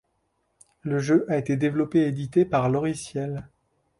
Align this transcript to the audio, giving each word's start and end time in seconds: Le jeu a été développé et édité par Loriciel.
Le 0.81 0.97
jeu 0.97 1.27
a 1.31 1.37
été 1.37 1.57
développé 1.57 1.99
et 1.99 2.07
édité 2.07 2.43
par 2.43 2.69
Loriciel. 2.71 3.47